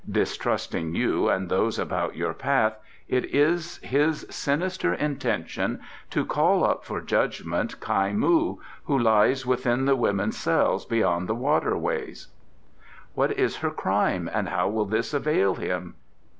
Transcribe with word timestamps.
Distrusting 0.09 0.95
you 0.95 1.29
and 1.29 1.47
those 1.47 1.77
about 1.77 2.15
your 2.15 2.33
path, 2.33 2.75
it 3.07 3.35
is 3.35 3.77
his 3.83 4.25
sinister 4.31 4.95
intention 4.95 5.79
to 6.09 6.25
call 6.25 6.63
up 6.63 6.83
for 6.83 7.01
judgment 7.01 7.79
Kai 7.79 8.11
moo, 8.11 8.57
who 8.85 8.97
lies 8.97 9.45
within 9.45 9.85
the 9.85 9.95
women's 9.95 10.37
cell 10.37 10.83
beyond 10.89 11.29
the 11.29 11.35
Water 11.35 11.77
Way." 11.77 12.15
"What 13.13 13.33
is 13.37 13.57
her 13.57 13.69
crime 13.69 14.27
and 14.33 14.49
how 14.49 14.69
will 14.69 14.85
this 14.85 15.13
avail 15.13 15.53
him?" 15.53 15.93